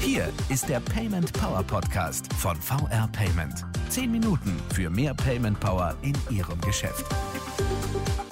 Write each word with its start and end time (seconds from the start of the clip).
Hier 0.00 0.28
ist 0.48 0.68
der 0.68 0.80
Payment 0.80 1.32
Power 1.32 1.62
Podcast 1.62 2.32
von 2.34 2.56
VR 2.56 3.08
Payment. 3.08 3.64
Zehn 3.88 4.12
Minuten 4.12 4.56
für 4.72 4.90
mehr 4.90 5.14
Payment 5.14 5.58
Power 5.58 5.96
in 6.02 6.14
Ihrem 6.30 6.60
Geschäft. 6.60 7.04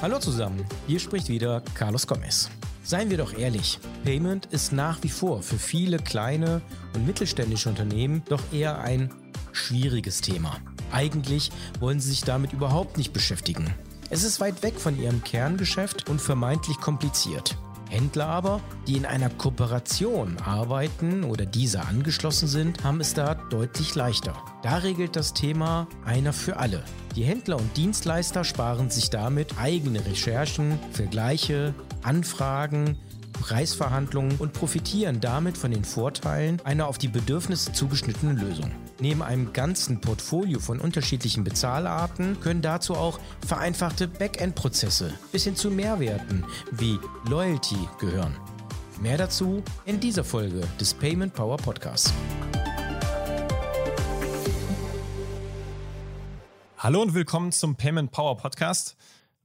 Hallo 0.01 0.19
zusammen, 0.19 0.65
hier 0.87 1.01
spricht 1.01 1.29
wieder 1.29 1.63
Carlos 1.75 2.07
Gomez. 2.07 2.51
Seien 2.85 3.11
wir 3.11 3.19
doch 3.19 3.33
ehrlich, 3.33 3.79
Payment 4.05 4.47
ist 4.47 4.73
nach 4.73 5.03
wie 5.03 5.09
vor 5.09 5.43
für 5.43 5.59
viele 5.59 5.99
kleine 5.99 6.61
und 6.95 7.07
mittelständische 7.07 7.69
Unternehmen 7.69 8.23
doch 8.29 8.43
eher 8.53 8.79
ein 8.79 9.11
schwieriges 9.53 10.21
Thema. 10.21 10.57
Eigentlich 10.93 11.51
wollen 11.81 12.01
sie 12.01 12.11
sich 12.11 12.23
damit 12.23 12.53
überhaupt 12.53 12.97
nicht 12.97 13.13
beschäftigen. 13.13 13.75
Es 14.11 14.25
ist 14.25 14.41
weit 14.41 14.63
weg 14.63 14.79
von 14.79 15.01
ihrem 15.01 15.25
Kerngeschäft 15.25 16.11
und 16.11 16.21
vermeintlich 16.21 16.77
kompliziert. 16.79 17.57
Händler 17.93 18.27
aber, 18.27 18.61
die 18.87 18.97
in 18.97 19.05
einer 19.05 19.29
Kooperation 19.29 20.39
arbeiten 20.39 21.25
oder 21.25 21.45
diese 21.45 21.83
angeschlossen 21.83 22.49
sind, 22.49 22.83
haben 22.83 23.01
es 23.01 23.13
da 23.13 23.35
deutlich 23.35 23.95
leichter. 23.95 24.35
Da 24.63 24.79
regelt 24.79 25.15
das 25.15 25.35
Thema 25.35 25.87
einer 26.05 26.33
für 26.33 26.57
alle. 26.57 26.83
Die 27.17 27.25
Händler 27.25 27.59
und 27.59 27.77
Dienstleister 27.77 28.45
sparen 28.45 28.89
sich 28.89 29.11
damit 29.11 29.59
eigene 29.59 30.05
Recherchen, 30.07 30.79
Vergleiche, 30.93 31.75
Anfragen, 32.03 32.97
Preisverhandlungen 33.35 34.39
und 34.39 34.55
profitieren 34.55 35.21
damit 35.21 35.59
von 35.59 35.71
den 35.71 35.85
Vorteilen 35.85 36.61
einer 36.65 36.87
auf 36.87 36.97
die 36.97 37.09
Bedürfnisse 37.09 37.73
zugeschnittenen 37.73 38.39
Lösung. 38.39 38.73
Neben 39.03 39.21
einem 39.21 39.53
ganzen 39.53 40.01
Portfolio 40.01 40.61
von 40.61 40.79
unterschiedlichen 40.79 41.43
Bezahlarten 41.43 42.39
können 42.39 42.63
dazu 42.63 42.95
auch 42.95 43.19
vereinfachte 43.45 44.07
Backend-Prozesse 44.07 45.13
bis 45.33 45.43
hin 45.43 45.57
zu 45.57 45.73
Mehrwerten 45.73 46.45
wie 46.71 47.01
Loyalty 47.29 47.89
gehören. 47.99 48.37
Mehr 49.01 49.19
dazu 49.19 49.65
in 49.87 49.99
dieser 49.99 50.23
Folge 50.23 50.61
des 50.79 50.95
Payment 50.95 51.35
Power 51.35 51.57
Podcasts. 51.57 52.15
Hallo 56.79 57.03
und 57.03 57.13
willkommen 57.13 57.51
zum 57.51 57.75
Payment 57.75 58.13
Power 58.13 58.37
Podcast. 58.37 58.95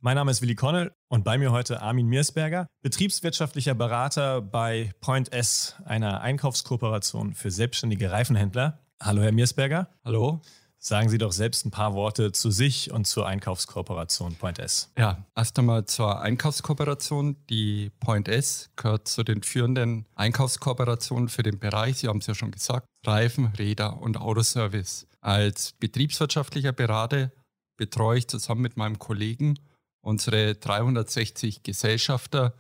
Mein 0.02 0.18
Name 0.18 0.30
ist 0.30 0.44
Willi 0.44 0.54
Connell 0.54 0.94
und 1.08 1.24
bei 1.24 1.40
mir 1.40 1.52
heute 1.52 1.82
Armin 1.82 2.06
Miersberger, 2.06 2.68
betriebswirtschaftlicher 2.84 3.74
Berater 3.74 4.40
bei 4.40 4.92
Point 5.02 5.34
S, 5.34 5.78
einer 5.84 6.22
Einkaufskooperation 6.22 7.34
für 7.34 7.50
selbstständige 7.50 8.12
Reifenhändler. 8.12 8.84
Hallo, 9.00 9.22
Herr 9.22 9.32
Miersberger. 9.32 9.90
Hallo. 10.04 10.42
Sagen 10.80 11.10
Sie 11.10 11.18
doch 11.18 11.32
selbst 11.32 11.66
ein 11.66 11.72
paar 11.72 11.94
Worte 11.94 12.32
zu 12.32 12.50
sich 12.50 12.92
und 12.92 13.06
zur 13.06 13.28
Einkaufskooperation 13.28 14.36
Point 14.36 14.58
S. 14.58 14.92
Ja, 14.98 15.24
erst 15.36 15.58
einmal 15.60 15.86
zur 15.86 16.22
Einkaufskooperation. 16.22 17.36
Die 17.50 17.92
Point 18.00 18.28
S 18.28 18.70
gehört 18.76 19.08
zu 19.08 19.24
den 19.24 19.44
führenden 19.44 20.08
Einkaufskooperationen 20.16 21.30
für 21.30 21.44
den 21.44 21.60
Bereich, 21.60 21.98
Sie 21.98 22.08
haben 22.08 22.20
es 22.20 22.28
ja 22.28 22.36
schon 22.36 22.52
gesagt, 22.52 22.88
Reifen, 23.06 23.48
Räder 23.58 24.02
und 24.02 24.18
Autoservice. 24.18 25.08
Als 25.22 25.74
betriebswirtschaftlicher 25.74 26.74
Berater 26.74 27.32
betreue 27.78 28.18
ich 28.18 28.28
zusammen 28.28 28.62
mit 28.62 28.78
meinem 28.78 28.98
Kollegen 28.98 29.60
unsere 30.02 30.56
360 30.56 31.64
Gesellschafter 31.64 32.54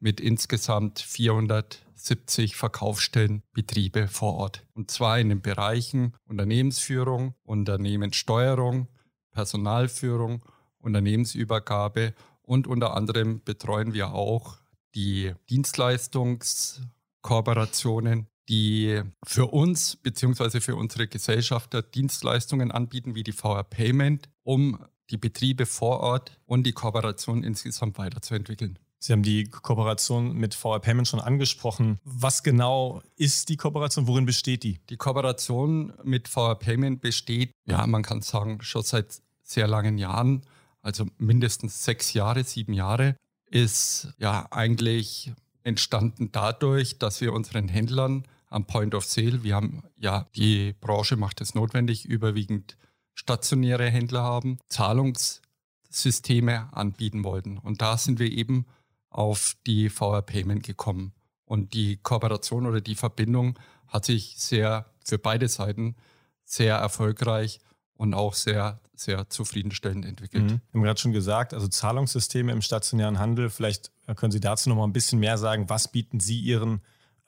mit 0.00 0.20
insgesamt 0.20 0.98
470 0.98 2.56
Verkaufsstellen, 2.56 3.42
Betriebe 3.52 4.08
vor 4.08 4.34
Ort. 4.34 4.66
Und 4.74 4.90
zwar 4.90 5.18
in 5.18 5.28
den 5.28 5.42
Bereichen 5.42 6.16
Unternehmensführung, 6.24 7.34
Unternehmenssteuerung, 7.44 8.88
Personalführung, 9.30 10.44
Unternehmensübergabe 10.78 12.14
und 12.42 12.66
unter 12.66 12.96
anderem 12.96 13.42
betreuen 13.44 13.94
wir 13.94 14.12
auch 14.14 14.56
die 14.94 15.34
Dienstleistungskooperationen, 15.50 18.26
die 18.48 19.02
für 19.24 19.46
uns 19.46 19.94
bzw. 19.96 20.60
für 20.60 20.74
unsere 20.74 21.06
Gesellschafter 21.06 21.82
Dienstleistungen 21.82 22.72
anbieten 22.72 23.14
wie 23.14 23.22
die 23.22 23.32
VR 23.32 23.62
Payment, 23.62 24.28
um 24.42 24.84
die 25.10 25.18
Betriebe 25.18 25.66
vor 25.66 26.00
Ort 26.00 26.40
und 26.46 26.66
die 26.66 26.72
Kooperation 26.72 27.44
insgesamt 27.44 27.98
weiterzuentwickeln. 27.98 28.78
Sie 29.02 29.14
haben 29.14 29.22
die 29.22 29.44
Kooperation 29.44 30.34
mit 30.34 30.54
VR 30.54 30.78
Payment 30.78 31.08
schon 31.08 31.20
angesprochen. 31.20 31.98
Was 32.04 32.42
genau 32.42 33.00
ist 33.16 33.48
die 33.48 33.56
Kooperation? 33.56 34.06
Worin 34.06 34.26
besteht 34.26 34.62
die? 34.62 34.78
Die 34.90 34.98
Kooperation 34.98 35.94
mit 36.04 36.28
VR 36.28 36.56
Payment 36.56 37.00
besteht, 37.00 37.50
ja, 37.64 37.86
man 37.86 38.02
kann 38.02 38.20
sagen, 38.20 38.60
schon 38.60 38.82
seit 38.82 39.22
sehr 39.42 39.66
langen 39.66 39.96
Jahren, 39.96 40.42
also 40.82 41.06
mindestens 41.16 41.82
sechs 41.82 42.12
Jahre, 42.12 42.44
sieben 42.44 42.74
Jahre, 42.74 43.16
ist 43.46 44.12
ja 44.18 44.46
eigentlich 44.50 45.32
entstanden 45.62 46.30
dadurch, 46.30 46.98
dass 46.98 47.22
wir 47.22 47.32
unseren 47.32 47.68
Händlern 47.68 48.24
am 48.48 48.66
Point 48.66 48.94
of 48.94 49.06
Sale, 49.06 49.42
wir 49.42 49.54
haben 49.54 49.82
ja, 49.96 50.28
die 50.36 50.74
Branche 50.78 51.16
macht 51.16 51.40
es 51.40 51.54
notwendig, 51.54 52.04
überwiegend 52.04 52.76
stationäre 53.14 53.88
Händler 53.88 54.22
haben, 54.22 54.58
Zahlungssysteme 54.68 56.68
anbieten 56.72 57.24
wollten. 57.24 57.56
Und 57.56 57.80
da 57.80 57.96
sind 57.96 58.18
wir 58.18 58.30
eben 58.30 58.66
auf 59.10 59.56
die 59.66 59.90
VR 59.90 60.22
Payment 60.22 60.62
gekommen. 60.62 61.12
Und 61.44 61.74
die 61.74 61.96
Kooperation 61.96 62.66
oder 62.66 62.80
die 62.80 62.94
Verbindung 62.94 63.58
hat 63.88 64.04
sich 64.04 64.36
sehr 64.38 64.86
für 65.04 65.18
beide 65.18 65.48
Seiten 65.48 65.96
sehr 66.44 66.76
erfolgreich 66.76 67.60
und 67.94 68.14
auch 68.14 68.34
sehr, 68.34 68.80
sehr 68.94 69.28
zufriedenstellend 69.28 70.06
entwickelt. 70.06 70.44
Mhm. 70.44 70.60
Wir 70.70 70.78
haben 70.78 70.82
gerade 70.84 71.00
schon 71.00 71.12
gesagt, 71.12 71.52
also 71.52 71.68
Zahlungssysteme 71.68 72.52
im 72.52 72.62
stationären 72.62 73.18
Handel. 73.18 73.50
Vielleicht 73.50 73.90
können 74.16 74.32
Sie 74.32 74.40
dazu 74.40 74.68
noch 74.68 74.76
mal 74.76 74.84
ein 74.84 74.92
bisschen 74.92 75.18
mehr 75.18 75.38
sagen. 75.38 75.68
Was 75.68 75.90
bieten 75.90 76.20
Sie 76.20 76.40
Ihren 76.40 76.80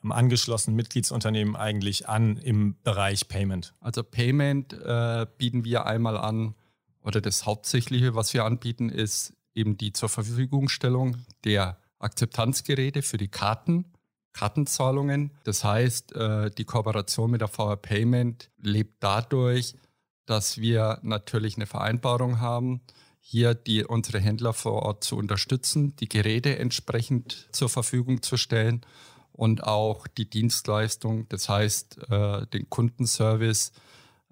angeschlossenen 0.02 0.76
Mitgliedsunternehmen 0.76 1.56
eigentlich 1.56 2.08
an 2.08 2.36
im 2.36 2.76
Bereich 2.82 3.28
Payment? 3.28 3.74
Also 3.80 4.02
Payment 4.02 4.72
äh, 4.72 5.26
bieten 5.36 5.64
wir 5.64 5.86
einmal 5.86 6.16
an, 6.16 6.54
oder 7.02 7.20
das 7.20 7.46
Hauptsächliche, 7.46 8.14
was 8.14 8.32
wir 8.32 8.44
anbieten, 8.44 8.88
ist 8.88 9.34
eben 9.54 9.76
die 9.76 9.92
zur 9.92 10.08
Verfügungstellung 10.08 11.16
der 11.44 11.78
Akzeptanzgeräte 11.98 13.02
für 13.02 13.18
die 13.18 13.28
Karten, 13.28 13.92
Kartenzahlungen. 14.32 15.32
Das 15.44 15.64
heißt, 15.64 16.14
äh, 16.14 16.50
die 16.50 16.64
Kooperation 16.64 17.30
mit 17.30 17.40
der 17.40 17.48
VR 17.48 17.76
Payment 17.76 18.50
lebt 18.58 18.96
dadurch, 19.00 19.74
dass 20.26 20.58
wir 20.58 20.98
natürlich 21.02 21.56
eine 21.56 21.66
Vereinbarung 21.66 22.40
haben, 22.40 22.80
hier 23.20 23.54
die, 23.54 23.84
unsere 23.84 24.18
Händler 24.18 24.52
vor 24.52 24.82
Ort 24.82 25.04
zu 25.04 25.16
unterstützen, 25.16 25.94
die 25.96 26.08
Geräte 26.08 26.58
entsprechend 26.58 27.48
zur 27.52 27.68
Verfügung 27.68 28.22
zu 28.22 28.36
stellen 28.36 28.80
und 29.32 29.62
auch 29.62 30.06
die 30.06 30.28
Dienstleistung, 30.28 31.28
das 31.28 31.48
heißt 31.48 32.10
äh, 32.10 32.46
den 32.48 32.68
Kundenservice 32.68 33.72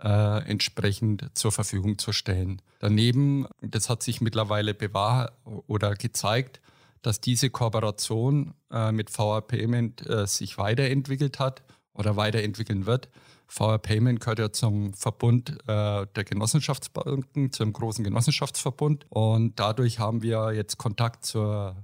äh, 0.03 0.49
entsprechend 0.49 1.31
zur 1.35 1.53
Verfügung 1.53 1.99
zu 1.99 2.13
stellen. 2.13 2.63
Daneben, 2.79 3.47
das 3.61 3.89
hat 3.89 4.03
sich 4.03 4.21
mittlerweile 4.21 4.75
bewahr 4.75 5.33
oder 5.45 5.95
gezeigt, 5.95 6.61
dass 7.03 7.21
diese 7.21 7.51
Kooperation 7.51 8.55
äh, 8.71 8.93
mit 8.93 9.11
VR 9.11 9.41
Payment 9.41 10.07
äh, 10.07 10.27
sich 10.27 10.59
weiterentwickelt 10.59 11.39
hat 11.39 11.63
oder 11.95 12.17
weiterentwickeln 12.17 12.87
wird. 12.87 13.09
VR 13.47 13.79
Payment 13.79 14.21
gehört 14.21 14.39
ja 14.39 14.53
zum 14.53 14.95
Verbund 14.95 15.59
äh, 15.67 16.07
der 16.07 16.25
Genossenschaftsbanken, 16.25 17.53
zum 17.53 17.73
großen 17.73 18.05
Genossenschaftsverbund. 18.05 19.07
Und 19.09 19.59
dadurch 19.59 19.99
haben 19.99 20.23
wir 20.23 20.53
jetzt 20.53 20.79
Kontakt 20.79 21.25
zur 21.25 21.77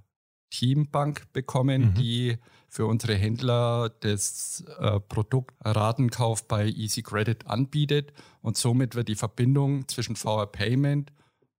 Teambank 0.50 1.32
bekommen, 1.32 1.90
mhm. 1.90 1.94
die 1.94 2.38
für 2.68 2.86
unsere 2.86 3.14
Händler 3.14 3.90
das 4.00 4.64
äh, 4.78 5.00
Produkt 5.00 5.54
Ratenkauf 5.64 6.46
bei 6.46 6.66
Easy 6.66 7.02
Credit 7.02 7.46
anbietet. 7.46 8.12
Und 8.42 8.56
somit 8.56 8.94
wird 8.94 9.08
die 9.08 9.14
Verbindung 9.14 9.88
zwischen 9.88 10.16
VR 10.16 10.46
Payment 10.46 11.12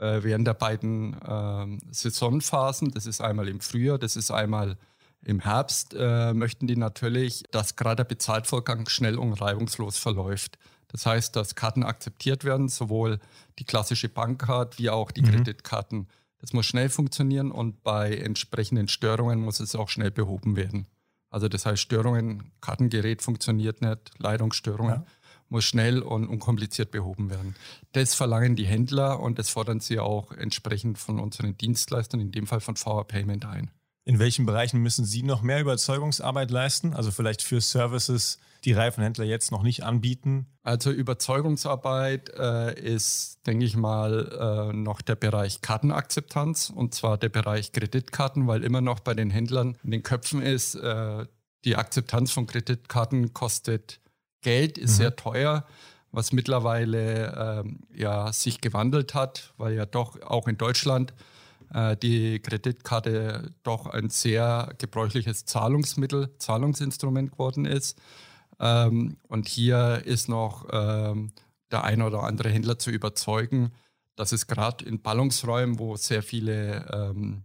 äh, 0.00 0.04
äh, 0.04 0.24
während 0.24 0.44
der 0.48 0.54
beiden 0.54 1.14
äh, 1.22 1.78
Saisonphasen, 1.92 2.90
das 2.90 3.06
ist 3.06 3.20
einmal 3.20 3.46
im 3.46 3.60
Frühjahr, 3.60 3.98
das 3.98 4.16
ist 4.16 4.32
einmal 4.32 4.76
im 5.22 5.38
Herbst, 5.38 5.94
äh, 5.96 6.34
möchten 6.34 6.66
die 6.66 6.76
natürlich, 6.76 7.44
dass 7.52 7.76
gerade 7.76 7.98
der 7.98 8.04
Bezahlvorgang 8.04 8.88
schnell 8.88 9.18
und 9.18 9.34
reibungslos 9.34 9.98
verläuft. 9.98 10.58
Das 10.94 11.06
heißt, 11.06 11.34
dass 11.34 11.56
Karten 11.56 11.82
akzeptiert 11.82 12.44
werden, 12.44 12.68
sowohl 12.68 13.18
die 13.58 13.64
klassische 13.64 14.08
Bankkarte 14.08 14.78
wie 14.78 14.90
auch 14.90 15.10
die 15.10 15.22
mhm. 15.22 15.26
Kreditkarten. 15.26 16.06
Das 16.38 16.52
muss 16.52 16.66
schnell 16.66 16.88
funktionieren 16.88 17.50
und 17.50 17.82
bei 17.82 18.16
entsprechenden 18.16 18.86
Störungen 18.86 19.40
muss 19.40 19.58
es 19.58 19.74
auch 19.74 19.88
schnell 19.88 20.12
behoben 20.12 20.54
werden. 20.54 20.86
Also 21.30 21.48
das 21.48 21.66
heißt, 21.66 21.82
Störungen, 21.82 22.52
Kartengerät 22.60 23.22
funktioniert 23.22 23.82
nicht, 23.82 24.12
Leitungsstörungen. 24.18 24.94
Ja. 24.94 25.06
muss 25.48 25.64
schnell 25.64 26.00
und 26.00 26.28
unkompliziert 26.28 26.92
behoben 26.92 27.28
werden. 27.28 27.56
Das 27.90 28.14
verlangen 28.14 28.54
die 28.54 28.66
Händler 28.66 29.18
und 29.18 29.40
das 29.40 29.48
fordern 29.48 29.80
sie 29.80 29.98
auch 29.98 30.30
entsprechend 30.30 30.98
von 30.98 31.18
unseren 31.18 31.56
Dienstleistern, 31.56 32.20
in 32.20 32.30
dem 32.30 32.46
Fall 32.46 32.60
von 32.60 32.76
VR 32.76 33.02
Payment 33.02 33.46
ein. 33.46 33.72
In 34.04 34.20
welchen 34.20 34.46
Bereichen 34.46 34.80
müssen 34.80 35.04
Sie 35.04 35.24
noch 35.24 35.42
mehr 35.42 35.60
Überzeugungsarbeit 35.60 36.52
leisten? 36.52 36.94
Also 36.94 37.10
vielleicht 37.10 37.42
für 37.42 37.60
Services, 37.60 38.38
die 38.64 38.72
Reifenhändler 38.72 39.24
jetzt 39.24 39.50
noch 39.50 39.62
nicht 39.62 39.82
anbieten? 39.82 40.46
Also 40.62 40.90
Überzeugungsarbeit 40.90 42.30
äh, 42.38 42.78
ist, 42.80 43.46
denke 43.46 43.64
ich 43.64 43.76
mal, 43.76 44.70
äh, 44.72 44.76
noch 44.76 45.02
der 45.02 45.16
Bereich 45.16 45.60
Kartenakzeptanz 45.60 46.70
und 46.74 46.94
zwar 46.94 47.18
der 47.18 47.28
Bereich 47.28 47.72
Kreditkarten, 47.72 48.46
weil 48.46 48.64
immer 48.64 48.80
noch 48.80 49.00
bei 49.00 49.14
den 49.14 49.30
Händlern 49.30 49.76
in 49.84 49.90
den 49.90 50.02
Köpfen 50.02 50.42
ist, 50.42 50.74
äh, 50.76 51.26
die 51.64 51.76
Akzeptanz 51.76 52.32
von 52.32 52.46
Kreditkarten 52.46 53.34
kostet 53.34 54.00
Geld, 54.42 54.78
ist 54.78 54.92
mhm. 54.92 54.96
sehr 54.96 55.16
teuer 55.16 55.64
was 56.14 56.32
mittlerweile 56.32 57.62
ähm, 57.64 57.80
ja, 57.92 58.32
sich 58.32 58.60
gewandelt 58.60 59.14
hat, 59.14 59.52
weil 59.56 59.74
ja 59.74 59.84
doch 59.84 60.20
auch 60.22 60.46
in 60.46 60.56
Deutschland 60.56 61.12
äh, 61.72 61.96
die 61.96 62.38
Kreditkarte 62.38 63.50
doch 63.62 63.86
ein 63.86 64.10
sehr 64.10 64.72
gebräuchliches 64.78 65.44
Zahlungsmittel, 65.44 66.30
Zahlungsinstrument 66.38 67.32
geworden 67.32 67.64
ist. 67.64 67.98
Ähm, 68.60 69.16
und 69.28 69.48
hier 69.48 70.02
ist 70.04 70.28
noch 70.28 70.66
ähm, 70.70 71.32
der 71.70 71.84
ein 71.84 72.02
oder 72.02 72.22
andere 72.22 72.50
Händler 72.50 72.78
zu 72.78 72.90
überzeugen, 72.90 73.72
dass 74.16 74.32
es 74.32 74.46
gerade 74.46 74.84
in 74.84 75.02
Ballungsräumen, 75.02 75.78
wo 75.78 75.96
sehr 75.96 76.22
viele 76.22 76.86
ähm, 76.92 77.42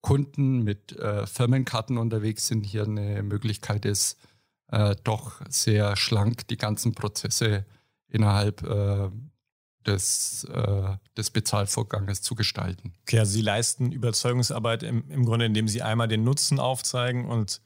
Kunden 0.00 0.62
mit 0.62 0.92
äh, 0.92 1.26
Firmenkarten 1.26 1.98
unterwegs 1.98 2.46
sind, 2.46 2.64
hier 2.64 2.84
eine 2.84 3.22
Möglichkeit 3.22 3.84
ist, 3.84 4.18
äh, 4.68 4.96
doch 5.04 5.40
sehr 5.48 5.96
schlank 5.96 6.48
die 6.48 6.56
ganzen 6.56 6.94
Prozesse 6.94 7.66
innerhalb 8.08 8.62
äh, 8.62 9.10
des, 9.86 10.44
äh, 10.44 10.96
des 11.16 11.30
Bezahlvorganges 11.30 12.22
zu 12.22 12.34
gestalten. 12.34 12.94
Okay, 13.02 13.20
also 13.20 13.32
Sie 13.32 13.42
leisten 13.42 13.92
Überzeugungsarbeit 13.92 14.82
im, 14.82 15.08
im 15.10 15.24
Grunde, 15.24 15.46
indem 15.46 15.68
Sie 15.68 15.82
einmal 15.82 16.08
den 16.08 16.24
Nutzen 16.24 16.58
aufzeigen 16.58 17.26
und 17.26 17.60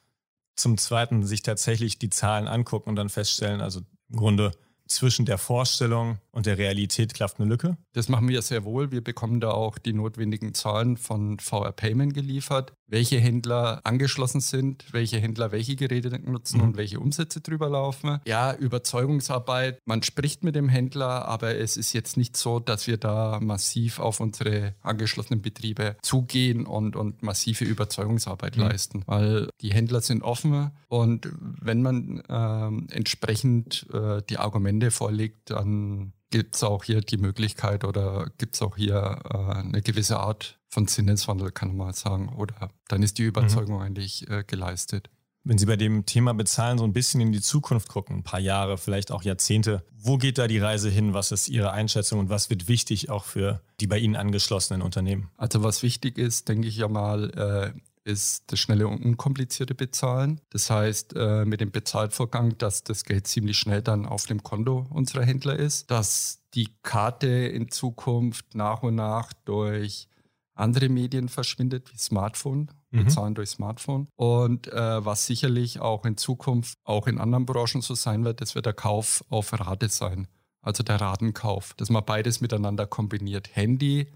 zum 0.56 0.78
Zweiten 0.78 1.24
sich 1.24 1.42
tatsächlich 1.42 1.98
die 1.98 2.10
Zahlen 2.10 2.48
angucken 2.48 2.90
und 2.90 2.96
dann 2.96 3.08
feststellen, 3.08 3.60
also 3.60 3.80
im 4.10 4.16
Grunde 4.16 4.52
zwischen 4.86 5.24
der 5.24 5.38
Vorstellung 5.38 6.18
und 6.30 6.46
der 6.46 6.58
Realität 6.58 7.14
klafft 7.14 7.40
eine 7.40 7.48
Lücke? 7.48 7.76
Das 7.92 8.08
machen 8.08 8.28
wir 8.28 8.42
sehr 8.42 8.64
wohl. 8.64 8.92
Wir 8.92 9.02
bekommen 9.02 9.40
da 9.40 9.50
auch 9.50 9.78
die 9.78 9.92
notwendigen 9.92 10.54
Zahlen 10.54 10.96
von 10.96 11.38
VR 11.38 11.72
Payment 11.72 12.14
geliefert, 12.14 12.74
welche 12.86 13.18
Händler 13.18 13.80
angeschlossen 13.84 14.40
sind, 14.40 14.84
welche 14.92 15.18
Händler 15.18 15.52
welche 15.52 15.76
Geräte 15.76 16.18
nutzen 16.18 16.58
mhm. 16.58 16.64
und 16.64 16.76
welche 16.76 17.00
Umsätze 17.00 17.40
drüber 17.40 17.68
laufen. 17.68 18.20
Ja, 18.26 18.54
Überzeugungsarbeit, 18.54 19.80
man 19.84 20.02
spricht 20.02 20.44
mit 20.44 20.54
dem 20.54 20.68
Händler, 20.68 21.26
aber 21.26 21.56
es 21.56 21.76
ist 21.76 21.92
jetzt 21.92 22.16
nicht 22.16 22.36
so, 22.36 22.60
dass 22.60 22.86
wir 22.86 22.96
da 22.96 23.40
massiv 23.40 23.98
auf 23.98 24.20
unsere 24.20 24.74
angeschlossenen 24.82 25.42
Betriebe 25.42 25.96
zugehen 26.02 26.66
und, 26.66 26.96
und 26.96 27.22
massive 27.22 27.64
Überzeugungsarbeit 27.64 28.56
mhm. 28.56 28.62
leisten, 28.62 29.02
weil 29.06 29.48
die 29.60 29.72
Händler 29.72 30.00
sind 30.00 30.22
offen 30.22 30.70
und 30.88 31.28
wenn 31.40 31.82
man 31.82 32.20
äh, 32.28 32.94
entsprechend 32.94 33.86
äh, 33.92 34.22
die 34.28 34.38
Argumente 34.38 34.90
vorlegt, 34.90 35.50
dann 35.50 36.12
gibt 36.34 36.56
es 36.56 36.64
auch 36.64 36.82
hier 36.82 37.00
die 37.00 37.16
Möglichkeit 37.16 37.84
oder 37.84 38.28
gibt 38.38 38.56
es 38.56 38.62
auch 38.62 38.76
hier 38.76 39.20
äh, 39.32 39.36
eine 39.36 39.82
gewisse 39.82 40.18
Art 40.18 40.58
von 40.68 40.88
Sinneswandel, 40.88 41.52
kann 41.52 41.68
man 41.68 41.76
mal 41.76 41.94
sagen. 41.94 42.28
Oder 42.30 42.70
dann 42.88 43.04
ist 43.04 43.18
die 43.18 43.22
Überzeugung 43.22 43.76
mhm. 43.76 43.82
eigentlich 43.82 44.28
äh, 44.28 44.42
geleistet. 44.44 45.10
Wenn 45.44 45.58
Sie 45.58 45.66
bei 45.66 45.76
dem 45.76 46.06
Thema 46.06 46.34
Bezahlen 46.34 46.78
so 46.78 46.82
ein 46.82 46.92
bisschen 46.92 47.20
in 47.20 47.30
die 47.30 47.40
Zukunft 47.40 47.88
gucken, 47.88 48.16
ein 48.16 48.22
paar 48.24 48.40
Jahre, 48.40 48.78
vielleicht 48.78 49.12
auch 49.12 49.22
Jahrzehnte, 49.22 49.84
wo 49.96 50.18
geht 50.18 50.38
da 50.38 50.48
die 50.48 50.58
Reise 50.58 50.90
hin? 50.90 51.14
Was 51.14 51.30
ist 51.30 51.48
Ihre 51.48 51.70
Einschätzung 51.70 52.18
und 52.18 52.30
was 52.30 52.50
wird 52.50 52.66
wichtig 52.66 53.10
auch 53.10 53.24
für 53.24 53.60
die 53.78 53.86
bei 53.86 53.98
Ihnen 53.98 54.16
angeschlossenen 54.16 54.82
Unternehmen? 54.82 55.30
Also 55.36 55.62
was 55.62 55.84
wichtig 55.84 56.18
ist, 56.18 56.48
denke 56.48 56.66
ich 56.66 56.78
ja 56.78 56.88
mal, 56.88 57.30
äh, 57.30 57.78
ist 58.04 58.44
das 58.52 58.60
schnelle 58.60 58.86
und 58.86 59.04
unkomplizierte 59.04 59.74
Bezahlen. 59.74 60.40
Das 60.50 60.70
heißt, 60.70 61.14
äh, 61.16 61.44
mit 61.44 61.60
dem 61.60 61.70
Bezahlvorgang, 61.70 62.56
dass 62.58 62.84
das 62.84 63.04
Geld 63.04 63.26
ziemlich 63.26 63.58
schnell 63.58 63.82
dann 63.82 64.06
auf 64.06 64.26
dem 64.26 64.42
Konto 64.42 64.86
unserer 64.90 65.24
Händler 65.24 65.56
ist, 65.56 65.90
dass 65.90 66.42
die 66.54 66.68
Karte 66.82 67.26
in 67.26 67.70
Zukunft 67.70 68.54
nach 68.54 68.82
und 68.82 68.94
nach 68.94 69.32
durch 69.44 70.08
andere 70.54 70.88
Medien 70.88 71.28
verschwindet, 71.28 71.92
wie 71.92 71.98
Smartphone, 71.98 72.70
mhm. 72.90 73.04
bezahlen 73.04 73.34
durch 73.34 73.50
Smartphone. 73.50 74.08
Und 74.14 74.68
äh, 74.72 75.04
was 75.04 75.26
sicherlich 75.26 75.80
auch 75.80 76.04
in 76.04 76.16
Zukunft 76.16 76.78
auch 76.84 77.06
in 77.06 77.18
anderen 77.18 77.46
Branchen 77.46 77.80
so 77.80 77.94
sein 77.94 78.24
wird, 78.24 78.40
das 78.40 78.54
wird 78.54 78.66
der 78.66 78.72
Kauf 78.72 79.24
auf 79.30 79.52
Rate 79.52 79.88
sein. 79.88 80.28
Also 80.60 80.82
der 80.82 81.00
Ratenkauf, 81.00 81.74
dass 81.74 81.90
man 81.90 82.04
beides 82.04 82.40
miteinander 82.40 82.86
kombiniert. 82.86 83.54
Handy 83.54 84.08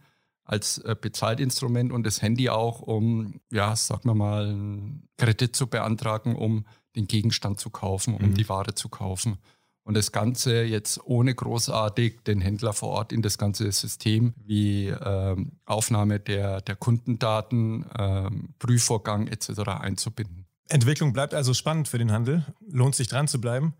als 0.48 0.78
äh, 0.78 0.96
Bezahlinstrument 0.98 1.92
und 1.92 2.04
das 2.04 2.22
Handy 2.22 2.48
auch, 2.48 2.80
um, 2.80 3.40
ja, 3.52 3.76
sagen 3.76 4.08
wir 4.08 4.14
mal, 4.14 4.48
einen 4.48 5.08
Kredit 5.18 5.54
zu 5.54 5.66
beantragen, 5.66 6.34
um 6.34 6.64
den 6.96 7.06
Gegenstand 7.06 7.60
zu 7.60 7.68
kaufen, 7.70 8.14
um 8.14 8.30
mhm. 8.30 8.34
die 8.34 8.48
Ware 8.48 8.74
zu 8.74 8.88
kaufen. 8.88 9.36
Und 9.84 9.94
das 9.94 10.10
Ganze 10.10 10.64
jetzt 10.64 11.00
ohne 11.04 11.34
großartig 11.34 12.22
den 12.26 12.40
Händler 12.40 12.72
vor 12.72 12.88
Ort 12.88 13.12
in 13.12 13.22
das 13.22 13.38
ganze 13.38 13.70
System 13.72 14.34
wie 14.44 14.88
ähm, 14.88 15.52
Aufnahme 15.66 16.18
der, 16.18 16.62
der 16.62 16.76
Kundendaten, 16.76 17.84
ähm, 17.98 18.54
Prüfvorgang 18.58 19.28
etc. 19.28 19.60
einzubinden. 19.80 20.46
Entwicklung 20.68 21.12
bleibt 21.12 21.34
also 21.34 21.54
spannend 21.54 21.88
für 21.88 21.98
den 21.98 22.10
Handel. 22.10 22.44
Lohnt 22.66 22.94
sich 22.94 23.08
dran 23.08 23.28
zu 23.28 23.40
bleiben. 23.40 23.74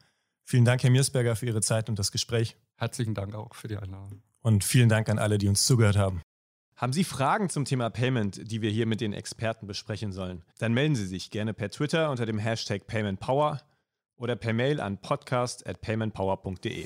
Vielen 0.44 0.64
Dank, 0.64 0.82
Herr 0.82 0.90
Miersberger, 0.90 1.36
für 1.36 1.46
Ihre 1.46 1.60
Zeit 1.60 1.88
und 1.90 1.98
das 1.98 2.12
Gespräch. 2.12 2.56
Herzlichen 2.76 3.14
Dank 3.14 3.34
auch 3.34 3.54
für 3.54 3.68
die 3.68 3.76
Einladung. 3.76 4.22
Und 4.40 4.64
vielen 4.64 4.88
Dank 4.88 5.08
an 5.10 5.18
alle, 5.18 5.36
die 5.36 5.48
uns 5.48 5.66
zugehört 5.66 5.96
haben. 5.96 6.22
Haben 6.78 6.92
Sie 6.92 7.02
Fragen 7.02 7.50
zum 7.50 7.64
Thema 7.64 7.90
Payment, 7.90 8.52
die 8.52 8.62
wir 8.62 8.70
hier 8.70 8.86
mit 8.86 9.00
den 9.00 9.12
Experten 9.12 9.66
besprechen 9.66 10.12
sollen? 10.12 10.44
Dann 10.60 10.72
melden 10.72 10.94
Sie 10.94 11.06
sich 11.06 11.32
gerne 11.32 11.52
per 11.52 11.70
Twitter 11.70 12.08
unter 12.08 12.24
dem 12.24 12.38
Hashtag 12.38 12.86
PaymentPower 12.86 13.60
oder 14.16 14.36
per 14.36 14.52
Mail 14.52 14.80
an 14.80 14.98
podcast 14.98 15.66
at 15.66 15.80
paymentpower.de. 15.80 16.84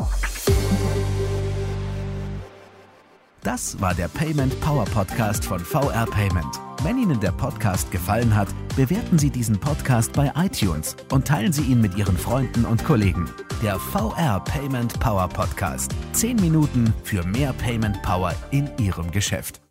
Das 3.42 3.78
war 3.82 3.94
der 3.94 4.08
Payment 4.08 4.58
Power 4.62 4.86
Podcast 4.86 5.44
von 5.44 5.60
VR 5.60 6.06
Payment. 6.06 6.58
Wenn 6.82 6.96
Ihnen 6.96 7.20
der 7.20 7.32
Podcast 7.32 7.90
gefallen 7.90 8.34
hat, 8.34 8.48
bewerten 8.74 9.18
Sie 9.18 9.28
diesen 9.28 9.60
Podcast 9.60 10.14
bei 10.14 10.32
iTunes 10.36 10.96
und 11.10 11.28
teilen 11.28 11.52
Sie 11.52 11.64
ihn 11.64 11.82
mit 11.82 11.98
Ihren 11.98 12.16
Freunden 12.16 12.64
und 12.64 12.82
Kollegen. 12.82 13.28
Der 13.62 13.78
VR 13.78 14.40
Payment 14.40 14.98
Power 15.00 15.28
Podcast. 15.28 15.94
Zehn 16.12 16.36
Minuten 16.36 16.94
für 17.04 17.26
mehr 17.26 17.52
Payment 17.52 18.00
Power 18.02 18.34
in 18.52 18.70
Ihrem 18.78 19.10
Geschäft. 19.10 19.62